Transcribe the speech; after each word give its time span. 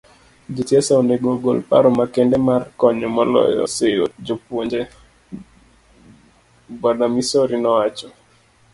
Jo 0.55 0.63
siasa 0.69 0.93
onego 1.01 1.27
ogol 1.35 1.59
paro 1.69 1.89
makende 1.99 2.37
mar 2.47 2.61
konyo 2.79 3.07
moloyo 3.15 3.63
seyo 3.75 4.05
jopuonje, 4.25 4.81
Bw. 6.79 6.83
Misori 7.15 7.55
nowacho. 7.63 8.07